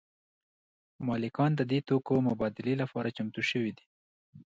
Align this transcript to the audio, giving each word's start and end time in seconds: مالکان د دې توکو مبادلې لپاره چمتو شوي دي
مالکان 1.07 1.51
د 1.55 1.61
دې 1.71 1.79
توکو 1.87 2.15
مبادلې 2.29 2.73
لپاره 2.81 3.13
چمتو 3.17 3.41
شوي 3.49 3.71
دي 3.77 3.85